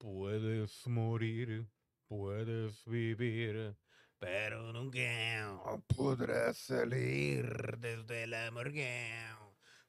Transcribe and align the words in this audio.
Puedes 0.00 0.86
morir, 0.86 1.66
puedes 2.08 2.82
vivir, 2.86 3.76
pero 4.18 4.72
nunca 4.72 5.60
podrás 5.94 6.56
salir 6.56 7.76
desde 7.76 8.26
la 8.26 8.50
morgue. 8.50 9.12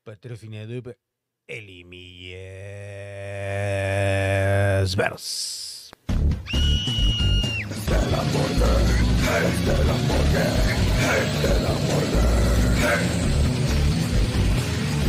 Patrocinado 0.04 0.84
por 0.84 1.00
Elimillas 1.47 2.36
Vers. 4.97 5.92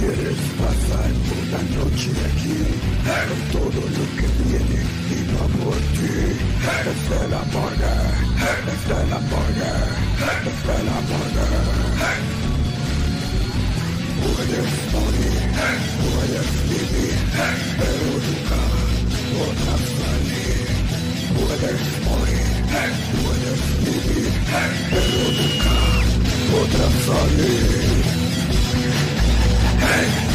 Quieres 0.03 0.43
pasar 0.59 1.13
una 1.39 1.63
noche 1.79 2.11
aquí 2.27 2.59
con 3.07 3.41
todo 3.55 3.83
lo 3.87 4.05
que 4.19 4.27
viene 4.43 4.81
y 5.15 5.23
va 5.31 5.47
por 5.63 5.79
ti. 5.95 6.15
Desde 6.83 7.21
la 7.31 7.43
morgue, 7.55 7.95
desde 8.67 8.99
la 9.11 9.21
morgue, 9.31 9.73
desde 10.43 10.77
la 10.89 10.99
morgue. 11.07 11.47
Puedes 14.23 14.71
morir, 14.91 15.43
puedes 16.03 16.51
vivir, 16.67 17.19
pero 17.79 18.11
nunca 18.27 18.61
podrás 19.39 19.85
salir. 20.03 20.67
Puedes 21.39 21.83
morir, 22.09 22.51
puedes 23.23 23.61
vivir, 23.87 24.33
pero 24.91 25.25
nunca 25.39 25.77
podrás 26.51 26.95
salir. 27.07 28.02
Desde 29.93 30.32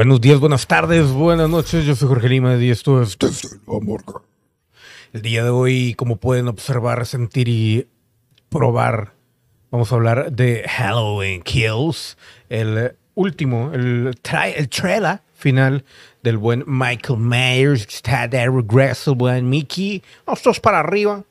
Buenos 0.00 0.18
días, 0.22 0.40
buenas 0.40 0.66
tardes, 0.66 1.10
buenas 1.10 1.50
noches. 1.50 1.84
Yo 1.84 1.94
soy 1.94 2.08
Jorge 2.08 2.30
Lima 2.30 2.56
y 2.56 2.70
esto 2.70 3.02
es 3.02 3.18
Desde 3.18 3.58
la 3.66 3.80
morgue. 3.80 4.14
el 5.12 5.20
día 5.20 5.44
de 5.44 5.50
hoy. 5.50 5.92
Como 5.92 6.16
pueden 6.16 6.48
observar, 6.48 7.04
sentir 7.04 7.50
y 7.50 7.86
probar, 8.48 9.12
vamos 9.70 9.92
a 9.92 9.96
hablar 9.96 10.32
de 10.32 10.64
Halloween 10.66 11.42
Kills, 11.42 12.16
el 12.48 12.96
último, 13.14 13.72
el, 13.74 14.18
tra- 14.22 14.50
el 14.56 14.70
trailer 14.70 15.20
final 15.34 15.84
del 16.22 16.38
buen 16.38 16.64
Michael 16.66 17.18
Myers. 17.18 17.86
Está 17.86 18.26
de 18.26 18.46
regreso, 18.46 19.10
el 19.10 19.18
buen 19.18 19.50
Mickey. 19.50 20.02
Todos 20.24 20.60
para 20.60 20.80
arriba. 20.80 21.24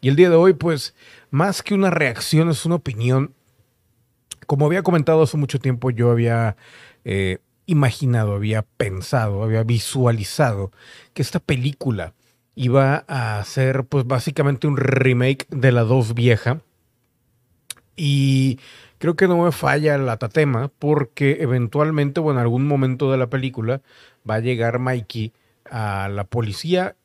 Y 0.00 0.08
el 0.08 0.16
día 0.16 0.30
de 0.30 0.34
hoy, 0.36 0.52
pues, 0.52 0.96
más 1.30 1.62
que 1.62 1.74
una 1.74 1.90
reacción, 1.90 2.50
es 2.50 2.66
una 2.66 2.74
opinión 2.74 3.32
como 4.48 4.66
había 4.66 4.82
comentado 4.82 5.22
hace 5.22 5.36
mucho 5.36 5.60
tiempo, 5.60 5.90
yo 5.90 6.10
había 6.10 6.56
eh, 7.04 7.38
imaginado, 7.66 8.34
había 8.34 8.62
pensado, 8.62 9.42
había 9.42 9.62
visualizado 9.64 10.70
que 11.12 11.22
esta 11.22 11.40
película 11.40 12.14
iba 12.54 13.04
a 13.08 13.44
ser 13.44 13.84
pues 13.84 14.06
básicamente 14.06 14.66
un 14.66 14.76
remake 14.76 15.46
de 15.50 15.72
la 15.72 15.82
2 15.82 16.14
vieja. 16.14 16.60
Y 17.96 18.58
creo 18.98 19.16
que 19.16 19.28
no 19.28 19.42
me 19.42 19.52
falla 19.52 19.98
la 19.98 20.16
tatema 20.16 20.70
porque 20.78 21.38
eventualmente 21.40 22.20
o 22.20 22.30
en 22.30 22.38
algún 22.38 22.66
momento 22.66 23.10
de 23.10 23.18
la 23.18 23.28
película 23.28 23.82
va 24.28 24.36
a 24.36 24.40
llegar 24.40 24.78
Mikey 24.78 25.32
a 25.70 26.08
la 26.08 26.24
policía 26.24 26.96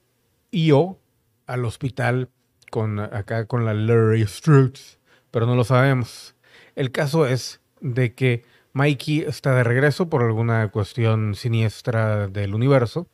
y 0.51 0.71
o 0.71 0.99
al 1.47 1.65
hospital 1.65 2.29
con 2.69 2.99
acá 2.99 3.45
con 3.45 3.65
la 3.65 3.73
Larry 3.73 4.25
Strutes, 4.25 4.99
pero 5.31 5.45
no 5.45 5.55
lo 5.55 5.63
sabemos. 5.63 6.35
El 6.75 6.91
caso 6.91 7.25
es 7.25 7.59
de 7.81 8.13
que 8.13 8.43
Mikey 8.73 9.21
está 9.21 9.55
de 9.55 9.63
regreso 9.63 10.09
por 10.09 10.23
alguna 10.23 10.69
cuestión 10.69 11.35
siniestra 11.35 12.27
del 12.27 12.55
universo. 12.55 13.07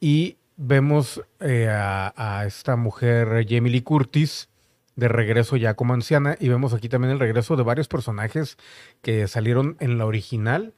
Y 0.00 0.38
vemos 0.56 1.22
eh, 1.40 1.68
a, 1.70 2.44
esta 2.46 2.76
mujer 2.76 3.46
Jamie 3.48 3.82
Curtis 3.82 4.48
de 4.96 5.08
regreso 5.08 5.56
ya 5.56 5.74
como 5.74 5.94
anciana. 5.94 6.36
Y 6.40 6.48
vemos 6.48 6.72
aquí 6.72 6.88
también 6.88 7.12
el 7.12 7.20
regreso 7.20 7.56
de 7.56 7.62
varios 7.62 7.88
personajes 7.88 8.56
que 9.02 9.28
salieron 9.28 9.76
en 9.80 9.98
la 9.98 10.06
original 10.06 10.74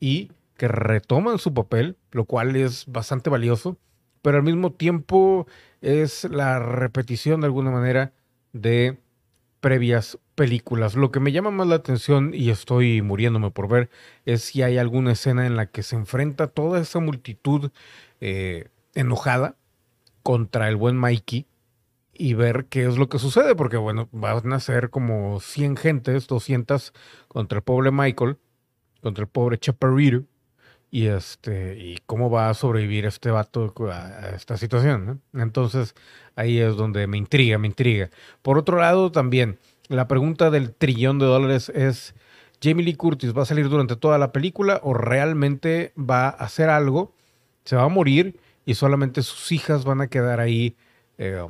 y 0.00 0.32
que 0.56 0.68
retoman 0.68 1.38
su 1.38 1.54
papel, 1.54 1.96
lo 2.10 2.24
cual 2.24 2.54
es 2.54 2.84
bastante 2.86 3.30
valioso, 3.30 3.78
pero 4.22 4.36
al 4.36 4.42
mismo 4.42 4.72
tiempo 4.72 5.46
es 5.80 6.24
la 6.24 6.58
repetición 6.58 7.40
de 7.40 7.46
alguna 7.46 7.70
manera 7.70 8.12
de 8.52 8.98
previas 9.60 10.18
películas. 10.34 10.94
Lo 10.94 11.10
que 11.10 11.20
me 11.20 11.32
llama 11.32 11.50
más 11.50 11.66
la 11.66 11.76
atención 11.76 12.32
y 12.34 12.50
estoy 12.50 13.02
muriéndome 13.02 13.50
por 13.50 13.68
ver 13.68 13.90
es 14.24 14.42
si 14.42 14.62
hay 14.62 14.78
alguna 14.78 15.12
escena 15.12 15.46
en 15.46 15.56
la 15.56 15.66
que 15.66 15.82
se 15.82 15.96
enfrenta 15.96 16.48
toda 16.48 16.80
esa 16.80 16.98
multitud 16.98 17.70
eh, 18.20 18.68
enojada 18.94 19.56
contra 20.22 20.68
el 20.68 20.76
buen 20.76 20.96
Mikey 20.96 21.46
y 22.12 22.34
ver 22.34 22.66
qué 22.66 22.86
es 22.86 22.98
lo 22.98 23.08
que 23.08 23.18
sucede, 23.18 23.54
porque 23.54 23.76
bueno, 23.76 24.08
van 24.12 24.52
a 24.52 24.60
ser 24.60 24.90
como 24.90 25.40
100 25.40 25.76
gentes, 25.76 26.26
200 26.26 26.92
contra 27.28 27.58
el 27.58 27.62
pobre 27.62 27.90
Michael, 27.90 28.36
contra 29.00 29.22
el 29.22 29.28
pobre 29.28 29.58
Chaparrito, 29.58 30.24
y 30.90 31.06
este, 31.06 31.78
y 31.78 31.98
cómo 32.06 32.30
va 32.30 32.50
a 32.50 32.54
sobrevivir 32.54 33.06
este 33.06 33.30
vato 33.30 33.72
a, 33.90 34.30
esta 34.34 34.56
situación. 34.56 35.22
Entonces, 35.32 35.94
ahí 36.34 36.58
es 36.58 36.76
donde 36.76 37.06
me 37.06 37.16
intriga, 37.16 37.58
me 37.58 37.68
intriga. 37.68 38.10
Por 38.42 38.58
otro 38.58 38.78
lado, 38.78 39.12
también, 39.12 39.58
la 39.88 40.08
pregunta 40.08 40.50
del 40.50 40.74
trillón 40.74 41.18
de 41.18 41.26
dólares 41.26 41.68
es, 41.70 42.14
¿Jamie 42.62 42.84
Lee 42.84 42.94
Curtis 42.94 43.36
va 43.36 43.42
a 43.42 43.46
salir 43.46 43.68
durante 43.68 43.96
toda 43.96 44.18
la 44.18 44.32
película 44.32 44.80
o 44.82 44.94
realmente 44.94 45.92
va 45.96 46.26
a 46.26 46.30
hacer 46.30 46.70
algo, 46.70 47.14
se 47.64 47.76
va 47.76 47.84
a 47.84 47.88
morir 47.88 48.40
y 48.66 48.74
solamente 48.74 49.22
sus 49.22 49.52
hijas 49.52 49.84
van 49.84 50.00
a 50.00 50.08
quedar 50.08 50.40
ahí, 50.40 50.76
eh, 51.18 51.46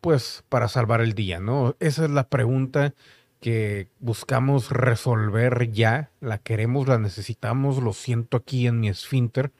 pues, 0.00 0.44
para 0.48 0.68
salvar 0.68 1.00
el 1.02 1.14
día, 1.14 1.40
¿no? 1.40 1.76
Esa 1.78 2.04
es 2.04 2.10
la 2.10 2.28
pregunta 2.28 2.94
que 3.40 3.88
buscamos 4.00 4.70
resolver 4.70 5.70
ya, 5.72 6.10
la 6.20 6.38
queremos, 6.38 6.88
la 6.88 6.98
necesitamos, 6.98 7.82
lo 7.82 7.92
siento 7.92 8.36
aquí 8.36 8.66
en 8.66 8.80
mi 8.80 8.88
esfínter. 8.88 9.52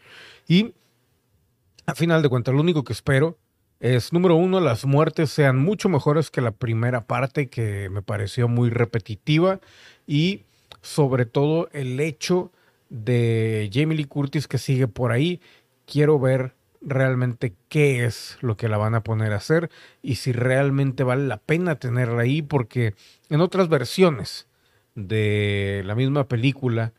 Y 0.47 0.75
a 1.87 1.95
final 1.95 2.23
de 2.23 2.29
cuentas, 2.29 2.55
lo 2.55 2.61
único 2.61 2.85
que 2.85 2.93
espero 2.93 3.39
es, 3.81 4.13
número 4.13 4.35
uno, 4.35 4.61
las 4.61 4.85
muertes 4.85 5.31
sean 5.31 5.59
mucho 5.59 5.89
mejores 5.89 6.31
que 6.31 6.41
la 6.41 6.51
primera 6.51 7.07
parte, 7.07 7.49
que 7.49 7.89
me 7.91 8.03
pareció 8.03 8.49
muy 8.49 8.71
repetitiva, 8.71 9.61
y 10.07 10.43
sobre 10.83 11.27
todo 11.27 11.69
el 11.73 12.01
hecho 12.01 12.51
de 12.89 13.71
Jamie 13.73 13.97
Lee 13.97 14.05
Curtis 14.05 14.49
que 14.49 14.59
sigue 14.59 14.89
por 14.89 15.13
ahí. 15.13 15.41
Quiero 15.87 16.19
ver 16.19 16.55
realmente 16.81 17.55
qué 17.69 18.05
es 18.05 18.39
lo 18.41 18.57
que 18.57 18.69
la 18.69 18.79
van 18.79 18.95
a 18.95 19.03
poner 19.03 19.33
a 19.33 19.37
hacer 19.37 19.71
y 20.03 20.17
si 20.17 20.33
realmente 20.33 21.05
vale 21.05 21.27
la 21.27 21.39
pena 21.39 21.79
tenerla 21.79 22.23
ahí, 22.23 22.43
porque 22.43 22.95
en 23.31 23.41
otras 23.41 23.69
versiones 23.69 24.49
de 24.95 25.83
la 25.85 25.95
misma 25.95 26.29
película, 26.29 26.93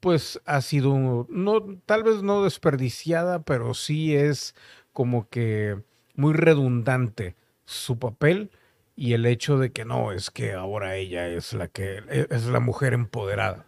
pues 0.00 0.40
ha 0.44 0.60
sido, 0.60 1.26
no, 1.30 1.78
tal 1.86 2.02
vez 2.02 2.22
no 2.22 2.44
desperdiciada, 2.44 3.42
pero 3.42 3.74
sí 3.74 4.14
es 4.14 4.54
como 4.92 5.28
que 5.28 5.78
muy 6.14 6.34
redundante 6.34 7.36
su 7.64 7.98
papel 7.98 8.50
y 8.96 9.14
el 9.14 9.26
hecho 9.26 9.58
de 9.58 9.72
que 9.72 9.84
no, 9.84 10.12
es 10.12 10.30
que 10.30 10.52
ahora 10.52 10.96
ella 10.96 11.26
es 11.28 11.52
la 11.52 11.68
que 11.68 12.02
e- 12.08 12.26
es 12.30 12.46
la 12.46 12.60
mujer 12.60 12.92
empoderada. 12.94 13.66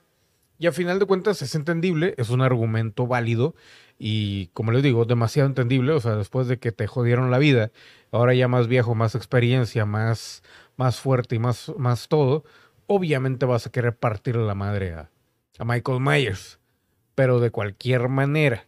Y 0.59 0.67
a 0.67 0.73
final 0.73 0.99
de 0.99 1.07
cuentas 1.07 1.43
es 1.43 1.55
entendible, 1.55 2.15
es 2.17 2.31
un 2.31 2.41
argumento 2.41 3.07
válido 3.07 3.55
y 3.99 4.49
como 4.49 4.73
les 4.73 4.83
digo, 4.83 5.05
demasiado 5.05 5.49
entendible, 5.49 5.93
o 5.93 6.01
sea, 6.01 6.17
después 6.17 6.49
de 6.49 6.59
que 6.59 6.73
te 6.73 6.87
jodieron 6.87 7.31
la 7.31 7.39
vida, 7.39 7.73
ahora 8.11 8.35
ya 8.35 8.49
más 8.49 8.69
viejo, 8.69 8.95
más 8.95 9.15
experiencia, 9.15 9.87
más, 9.87 10.43
más 10.77 11.01
fuerte 11.01 11.37
y 11.37 11.39
más, 11.39 11.73
más 11.79 12.09
todo, 12.09 12.45
obviamente 12.87 13.47
vas 13.47 13.67
a 13.67 13.71
querer 13.71 13.97
partirle 13.97 14.47
la 14.47 14.55
madre 14.55 14.93
a, 14.95 15.11
a 15.59 15.65
Michael 15.65 16.01
Myers. 16.01 16.59
Pero 17.15 17.41
de 17.41 17.51
cualquier 17.51 18.09
manera, 18.09 18.67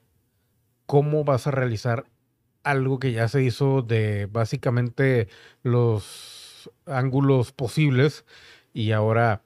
¿cómo 0.87 1.25
vas 1.25 1.47
a 1.47 1.51
realizar 1.51 2.07
algo 2.63 2.99
que 2.99 3.13
ya 3.13 3.29
se 3.29 3.43
hizo 3.43 3.83
de 3.83 4.27
básicamente 4.27 5.29
los 5.63 6.71
ángulos 6.87 7.53
posibles 7.53 8.25
y 8.73 8.93
ahora, 8.93 9.43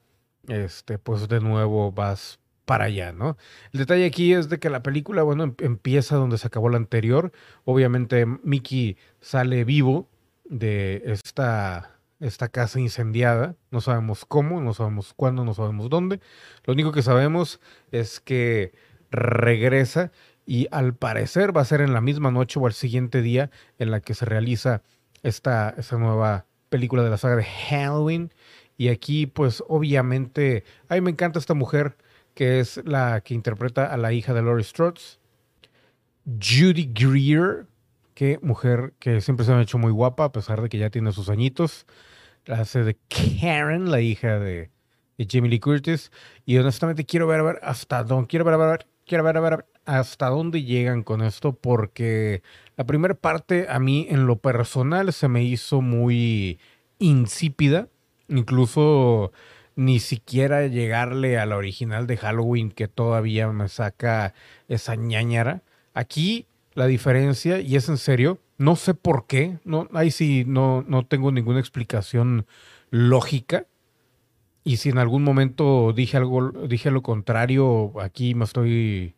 este, 0.49 0.99
pues 0.99 1.29
de 1.29 1.41
nuevo 1.41 1.93
vas 1.93 2.39
para 2.65 2.85
allá, 2.85 3.13
¿no? 3.13 3.37
El 3.73 3.81
detalle 3.81 4.07
aquí 4.07 4.33
es 4.35 4.49
de 4.49 4.59
que 4.59 4.71
la 4.71 4.83
película, 4.83 5.23
bueno, 5.23 5.45
em- 5.45 5.55
empieza 5.59 6.17
donde 6.17 6.39
se 6.39 6.47
acabó 6.47 6.69
la 6.69 6.77
anterior. 6.77 7.33
Obviamente 7.65 8.25
Mickey 8.27 8.97
sale 9.21 9.65
vivo 9.65 10.09
de 10.45 11.03
esta, 11.07 11.99
esta 12.21 12.49
casa 12.49 12.79
incendiada. 12.81 13.57
No 13.71 13.81
sabemos 13.81 14.25
cómo, 14.25 14.61
no 14.61 14.75
sabemos 14.75 15.13
cuándo, 15.15 15.45
no 15.45 15.55
sabemos 15.55 15.91
dónde. 15.91 16.21
Lo 16.65 16.73
único 16.75 16.93
que 16.93 17.03
sabemos 17.03 17.61
es 17.91 18.21
que 18.21 18.73
regresa 19.11 20.13
y 20.47 20.69
al 20.71 20.95
parecer 20.95 21.57
va 21.57 21.61
a 21.63 21.65
ser 21.67 21.81
en 21.81 21.93
la 21.93 22.01
misma 22.01 22.31
noche 22.31 22.59
o 22.59 22.67
al 22.67 22.73
siguiente 22.73 23.23
día 23.23 23.51
en 23.79 23.91
la 23.91 24.01
que 24.01 24.15
se 24.15 24.25
realiza 24.25 24.83
esta, 25.23 25.75
esta 25.77 25.99
nueva 25.99 26.47
película 26.69 27.03
de 27.03 27.11
la 27.11 27.19
saga 27.19 27.37
de 27.37 27.45
Halloween. 27.45 28.33
Y 28.83 28.89
aquí, 28.89 29.27
pues 29.29 29.63
obviamente, 29.69 30.65
a 30.89 30.97
mí 30.97 31.03
me 31.03 31.13
encanta 31.13 31.39
esta 31.39 31.55
mujer 31.55 31.97
que 32.35 32.59
es 32.59 32.81
la 32.85 33.21
que 33.21 33.33
interpreta 33.33 33.87
a 33.87 33.97
la 33.97 34.13
hija 34.13 34.35
de 34.35 34.43
Laurie 34.43 34.65
Strode, 34.65 35.01
Judy 36.27 36.91
Greer, 36.93 37.69
que 38.15 38.41
mujer 38.43 38.93
que 38.99 39.21
siempre 39.21 39.47
se 39.47 39.53
me 39.53 39.59
ha 39.59 39.63
hecho 39.63 39.79
muy 39.79 39.93
guapa, 39.93 40.25
a 40.25 40.33
pesar 40.33 40.61
de 40.61 40.69
que 40.69 40.79
ya 40.79 40.91
tiene 40.91 41.13
sus 41.13 41.29
añitos. 41.29 41.87
La 42.45 42.63
hace 42.63 42.83
de 42.83 42.99
Karen, 43.41 43.89
la 43.89 44.01
hija 44.01 44.41
de, 44.41 44.73
de 45.17 45.29
Jamie 45.31 45.49
Lee 45.49 45.61
Curtis. 45.61 46.11
Y 46.45 46.59
honestamente 46.59 47.07
quiero 47.07 47.29
ver, 47.29 47.39
a 47.39 47.45
ver 47.45 47.61
hasta 47.63 48.03
dónde, 48.03 48.27
quiero 48.27 48.45
ver, 48.45 48.55
a 48.55 48.57
ver, 48.57 48.87
quiero 49.07 49.23
ver, 49.23 49.37
a 49.37 49.41
ver 49.43 49.67
hasta 49.85 50.27
dónde 50.27 50.65
llegan 50.65 51.05
con 51.05 51.23
esto, 51.23 51.53
porque 51.53 52.43
la 52.77 52.85
primera 52.85 53.15
parte 53.15 53.69
a 53.69 53.79
mí 53.79 54.09
en 54.11 54.27
lo 54.27 54.41
personal 54.41 55.13
se 55.13 55.29
me 55.29 55.45
hizo 55.45 55.83
muy 55.83 56.59
insípida. 56.99 57.87
Incluso 58.33 59.33
ni 59.77 60.01
siquiera 60.01 60.67
llegarle 60.67 61.39
a 61.39 61.47
la 61.47 61.57
original 61.57 62.07
de 62.07 62.17
Halloween 62.17 62.71
que 62.71 62.89
todavía 62.89 63.49
me 63.53 63.69
saca 63.69 64.35
esa 64.69 64.97
ñañara. 64.97 65.63
Aquí 65.95 66.47
la 66.75 66.87
diferencia, 66.87 67.61
y 67.61 67.77
es 67.77 67.89
en 67.89 67.99
serio, 67.99 68.39
no 68.59 68.77
sé 68.77 68.95
por 68.95 69.27
qué, 69.27 69.59
no, 69.65 69.89
ahí 69.93 70.11
sí 70.11 70.45
no, 70.47 70.85
no 70.89 71.05
tengo 71.05 71.33
ninguna 71.33 71.61
explicación 71.61 72.47
lógica. 72.91 73.67
Y 74.65 74.77
si 74.79 74.91
en 74.91 74.99
algún 74.99 75.25
momento 75.25 75.93
dije 75.93 76.17
algo, 76.17 76.51
dije 76.69 76.91
lo 76.91 77.03
contrario, 77.03 77.93
aquí 78.01 78.35
me 78.35 78.45
estoy 78.45 79.17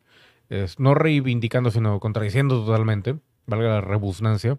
no 0.79 0.95
reivindicando, 0.95 1.71
sino 1.71 2.01
contradiciendo 2.01 2.65
totalmente, 2.65 3.17
valga 3.47 3.69
la 3.69 3.81
rebusnancia. 3.81 4.59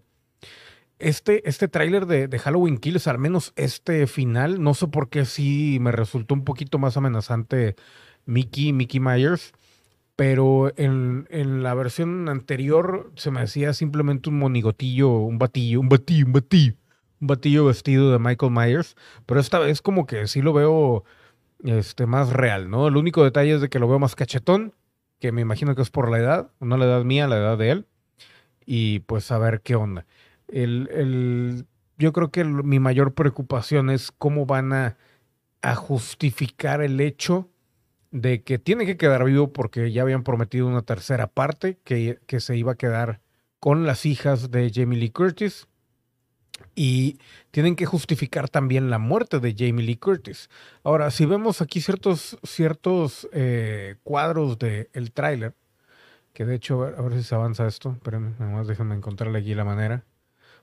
Este, 0.98 1.46
este 1.48 1.68
tráiler 1.68 2.06
de, 2.06 2.26
de, 2.26 2.38
Halloween 2.38 2.78
Kills, 2.78 3.06
al 3.06 3.18
menos 3.18 3.52
este 3.56 4.06
final, 4.06 4.62
no 4.62 4.72
sé 4.72 4.88
por 4.88 5.10
qué 5.10 5.26
sí 5.26 5.78
me 5.80 5.92
resultó 5.92 6.34
un 6.34 6.44
poquito 6.44 6.78
más 6.78 6.96
amenazante 6.96 7.76
Mickey, 8.24 8.72
Mickey 8.72 8.98
Myers, 8.98 9.52
pero 10.16 10.72
en, 10.78 11.26
en, 11.30 11.62
la 11.62 11.74
versión 11.74 12.30
anterior 12.30 13.12
se 13.16 13.30
me 13.30 13.40
hacía 13.40 13.74
simplemente 13.74 14.30
un 14.30 14.38
monigotillo, 14.38 15.10
un 15.10 15.38
batillo, 15.38 15.80
un 15.80 15.90
batillo, 15.90 16.26
un 16.26 16.32
batillo, 16.32 16.74
un 17.20 17.26
batillo 17.26 17.64
vestido 17.66 18.12
de 18.12 18.18
Michael 18.18 18.52
Myers, 18.52 18.96
pero 19.26 19.40
esta 19.40 19.58
vez 19.58 19.82
como 19.82 20.06
que 20.06 20.26
sí 20.26 20.40
lo 20.40 20.54
veo 20.54 21.04
este, 21.64 22.06
más 22.06 22.30
real, 22.30 22.70
¿no? 22.70 22.88
El 22.88 22.96
único 22.96 23.22
detalle 23.24 23.54
es 23.54 23.60
de 23.60 23.68
que 23.68 23.78
lo 23.78 23.88
veo 23.88 23.98
más 23.98 24.14
cachetón, 24.14 24.74
que 25.20 25.32
me 25.32 25.42
imagino 25.42 25.74
que 25.74 25.82
es 25.82 25.90
por 25.90 26.10
la 26.10 26.18
edad, 26.18 26.50
no 26.60 26.76
la 26.76 26.86
edad 26.86 27.04
mía, 27.04 27.26
la 27.26 27.36
edad 27.36 27.58
de 27.58 27.70
él, 27.70 27.86
y 28.64 29.00
pues 29.00 29.30
a 29.30 29.38
ver 29.38 29.60
qué 29.62 29.76
onda. 29.76 30.06
El, 30.48 30.88
el, 30.92 31.66
yo 31.98 32.12
creo 32.12 32.30
que 32.30 32.44
mi 32.44 32.78
mayor 32.78 33.14
preocupación 33.14 33.90
es 33.90 34.12
cómo 34.12 34.46
van 34.46 34.72
a, 34.72 34.96
a 35.62 35.74
justificar 35.74 36.82
el 36.82 37.00
hecho 37.00 37.48
de 38.10 38.42
que 38.42 38.58
tiene 38.58 38.86
que 38.86 38.96
quedar 38.96 39.24
vivo 39.24 39.52
porque 39.52 39.92
ya 39.92 40.02
habían 40.02 40.22
prometido 40.22 40.66
una 40.66 40.82
tercera 40.82 41.26
parte 41.26 41.78
que, 41.84 42.18
que 42.26 42.40
se 42.40 42.56
iba 42.56 42.72
a 42.72 42.76
quedar 42.76 43.20
con 43.58 43.84
las 43.84 44.06
hijas 44.06 44.50
de 44.50 44.70
Jamie 44.72 44.98
Lee 44.98 45.10
Curtis. 45.10 45.68
Y 46.74 47.18
tienen 47.50 47.76
que 47.76 47.84
justificar 47.84 48.48
también 48.48 48.88
la 48.88 48.98
muerte 48.98 49.40
de 49.40 49.54
Jamie 49.58 49.84
Lee 49.84 49.96
Curtis. 49.96 50.48
Ahora, 50.84 51.10
si 51.10 51.26
vemos 51.26 51.60
aquí 51.60 51.82
ciertos, 51.82 52.38
ciertos 52.44 53.28
eh, 53.32 53.96
cuadros 54.04 54.58
del 54.58 54.88
el 54.94 55.12
tráiler, 55.12 55.54
que 56.32 56.46
de 56.46 56.54
hecho, 56.54 56.84
a 56.84 57.02
ver, 57.02 57.12
si 57.14 57.22
se 57.24 57.34
avanza 57.34 57.66
esto, 57.66 57.98
pero 58.02 58.20
nada 58.20 58.46
más 58.46 58.66
déjenme 58.66 58.94
encontrarle 58.94 59.38
aquí 59.38 59.54
la 59.54 59.64
manera, 59.64 60.04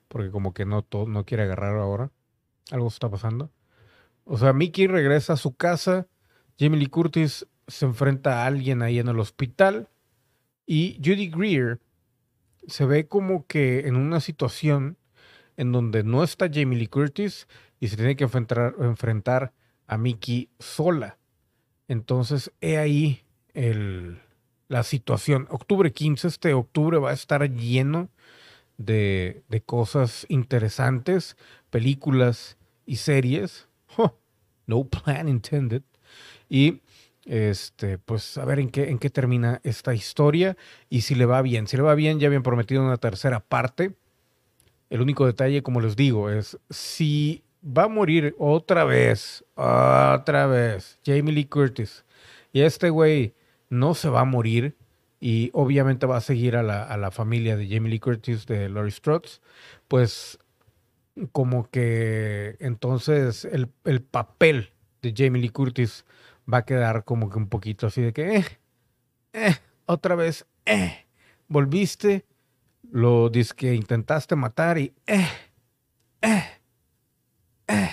porque 0.07 0.31
como 0.31 0.53
que 0.53 0.65
no, 0.65 0.81
todo, 0.81 1.05
no 1.07 1.25
quiere 1.25 1.43
agarrar 1.43 1.77
ahora. 1.77 2.11
Algo 2.71 2.87
está 2.87 3.09
pasando. 3.09 3.51
O 4.25 4.37
sea, 4.37 4.53
Mickey 4.53 4.87
regresa 4.87 5.33
a 5.33 5.37
su 5.37 5.55
casa, 5.55 6.07
Jamie 6.57 6.79
Lee 6.79 6.87
Curtis 6.87 7.47
se 7.67 7.85
enfrenta 7.85 8.43
a 8.43 8.45
alguien 8.45 8.81
ahí 8.81 8.99
en 8.99 9.07
el 9.07 9.19
hospital 9.19 9.89
y 10.65 10.99
Judy 11.03 11.29
Greer 11.29 11.79
se 12.67 12.85
ve 12.85 13.07
como 13.07 13.45
que 13.47 13.87
en 13.87 13.95
una 13.95 14.19
situación 14.19 14.97
en 15.57 15.71
donde 15.71 16.03
no 16.03 16.23
está 16.23 16.49
Jamie 16.51 16.77
Lee 16.77 16.87
Curtis 16.87 17.47
y 17.79 17.87
se 17.89 17.97
tiene 17.97 18.15
que 18.15 18.23
enfrentar, 18.23 18.75
enfrentar 18.79 19.53
a 19.87 19.97
Mickey 19.97 20.49
sola. 20.59 21.17
Entonces, 21.87 22.51
he 22.61 22.77
ahí 22.77 23.23
el, 23.53 24.19
la 24.67 24.83
situación. 24.83 25.47
Octubre 25.49 25.91
15, 25.91 26.27
este 26.27 26.53
octubre 26.53 26.97
va 26.97 27.11
a 27.11 27.13
estar 27.13 27.49
lleno 27.51 28.09
de, 28.77 29.43
de 29.49 29.61
cosas 29.61 30.25
interesantes, 30.29 31.37
películas 31.69 32.57
y 32.85 32.97
series. 32.97 33.67
no 34.65 34.83
plan 34.85 35.29
intended. 35.29 35.83
Y 36.49 36.81
este, 37.25 37.97
pues 37.97 38.37
a 38.37 38.45
ver 38.45 38.59
en 38.59 38.69
qué, 38.69 38.89
en 38.89 38.99
qué 38.99 39.09
termina 39.09 39.61
esta 39.63 39.93
historia 39.93 40.57
y 40.89 41.01
si 41.01 41.15
le 41.15 41.25
va 41.25 41.41
bien. 41.41 41.67
Si 41.67 41.77
le 41.77 41.83
va 41.83 41.95
bien, 41.95 42.19
ya 42.19 42.27
habían 42.27 42.43
prometido 42.43 42.83
una 42.83 42.97
tercera 42.97 43.39
parte. 43.39 43.93
El 44.89 45.01
único 45.01 45.25
detalle, 45.25 45.63
como 45.63 45.81
les 45.81 45.95
digo, 45.95 46.29
es 46.29 46.57
si 46.69 47.43
va 47.65 47.83
a 47.83 47.87
morir 47.87 48.35
otra 48.37 48.83
vez, 48.83 49.43
otra 49.55 50.47
vez, 50.47 50.99
Jamie 51.05 51.33
Lee 51.33 51.45
Curtis, 51.45 52.03
y 52.51 52.61
este 52.61 52.89
güey 52.89 53.33
no 53.69 53.95
se 53.95 54.09
va 54.09 54.21
a 54.21 54.25
morir 54.25 54.75
y 55.23 55.51
obviamente 55.53 56.05
va 56.05 56.17
a 56.17 56.21
seguir 56.21 56.57
a 56.57 56.63
la, 56.63 57.11
familia 57.11 57.55
de 57.55 57.65
Jamie 57.69 57.91
Lee 57.91 57.99
Curtis, 57.99 58.45
de 58.45 58.67
Laurie 58.67 58.91
Strode, 58.91 59.29
pues 59.87 60.37
como 61.31 61.69
que 61.69 62.57
entonces 62.59 63.45
el, 63.45 63.69
papel 64.01 64.73
de 65.01 65.13
Jamie 65.15 65.41
Lee 65.41 65.47
Curtis 65.47 66.03
va 66.51 66.57
a 66.57 66.65
quedar 66.65 67.05
como 67.05 67.29
que 67.29 67.37
un 67.37 67.47
poquito 67.47 67.87
así 67.87 68.01
de 68.01 68.11
que, 68.11 68.35
eh, 68.35 68.45
eh, 69.31 69.55
otra 69.85 70.15
vez, 70.15 70.45
eh, 70.65 71.05
volviste 71.47 72.25
lo 72.91 73.31
que 73.55 73.75
intentaste 73.75 74.35
matar 74.35 74.77
y... 74.77 74.93
Eh, 75.07 75.25
eh, 76.21 76.43
eh. 77.69 77.89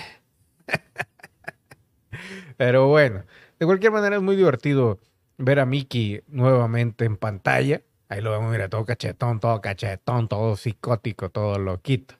Pero 2.57 2.89
bueno, 2.89 3.23
de 3.57 3.65
cualquier 3.65 3.93
manera 3.93 4.17
es 4.17 4.21
muy 4.21 4.35
divertido 4.35 4.99
ver 5.41 5.59
a 5.59 5.65
Mickey 5.65 6.23
nuevamente 6.27 7.05
en 7.05 7.17
pantalla. 7.17 7.81
Ahí 8.09 8.21
lo 8.21 8.31
vemos, 8.31 8.51
mira, 8.51 8.69
todo 8.69 8.85
cachetón, 8.85 9.39
todo 9.39 9.61
cachetón, 9.61 10.27
todo 10.27 10.55
psicótico, 10.55 11.29
todo 11.29 11.57
loquito, 11.59 12.15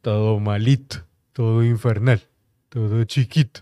todo 0.00 0.40
malito, 0.40 1.04
todo 1.32 1.64
infernal, 1.64 2.22
todo 2.68 3.04
chiquito. 3.04 3.60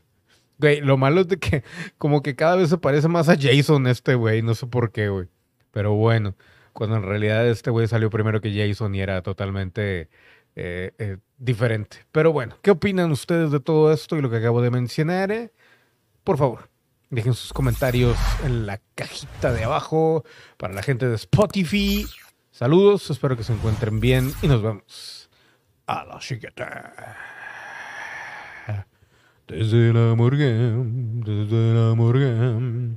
Güey, 0.59 0.81
lo 0.81 0.97
malo 0.97 1.23
es 1.23 1.29
de 1.29 1.38
que 1.38 1.65
como 1.99 2.23
que 2.23 2.37
cada 2.37 2.57
vez 2.57 2.71
se 2.71 2.79
parece 2.79 3.09
más 3.09 3.29
a 3.29 3.37
Jason 3.38 3.87
este 3.87 4.15
güey, 4.15 4.43
no 4.43 4.55
sé 4.55 4.67
por 4.67 4.93
qué, 4.93 5.09
güey. 5.09 5.29
Pero 5.73 5.95
bueno, 5.95 6.35
cuando 6.73 6.97
en 6.97 7.03
realidad 7.03 7.47
este 7.49 7.71
güey 7.71 7.88
salió 7.88 8.11
primero 8.11 8.41
que 8.41 8.55
Jason 8.55 8.95
y 8.95 9.00
era 9.00 9.23
totalmente 9.23 10.09
eh, 10.55 10.93
eh, 10.99 11.19
diferente. 11.38 11.99
Pero 12.12 12.33
bueno, 12.33 12.57
¿qué 12.62 12.71
opinan 12.71 13.11
ustedes 13.11 13.50
de 13.50 13.61
todo 13.61 13.93
esto 13.93 14.17
y 14.17 14.23
lo 14.23 14.31
que 14.31 14.37
acabo 14.37 14.62
de 14.62 14.71
mencionar? 14.71 15.53
Por 16.25 16.38
favor, 16.38 16.71
dejen 17.11 17.35
sus 17.35 17.53
comentarios 17.53 18.17
en 18.45 18.67
la 18.67 18.81
cajita 18.95 19.53
de 19.53 19.65
abajo 19.65 20.25
para 20.57 20.75
la 20.75 20.83
gente 20.83 21.09
de 21.09 21.15
Spotify. 21.17 22.07
Saludos, 22.51 23.11
espero 23.11 23.37
que 23.37 23.45
se 23.45 23.53
encuentren 23.53 24.01
bien 24.01 24.33
y 24.43 24.49
nos 24.49 24.63
vemos 24.63 25.31
a 25.87 26.05
la 26.05 26.21
siguiente. 26.21 26.65
Desde 29.47 29.93
la 29.93 30.15
morgue, 30.17 30.53
desde 30.53 31.75
la 31.75 31.95
morgue. 31.95 32.97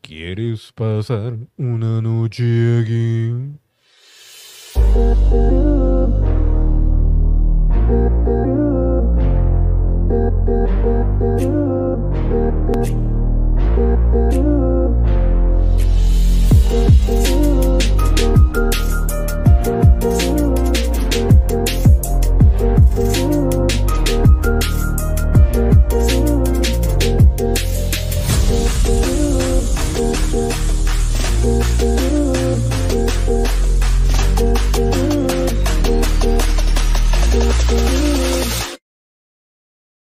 ¿Quieres 0.00 0.72
pasar 0.72 1.36
una 1.56 2.00
noche 2.00 2.80
aquí? 2.80 3.58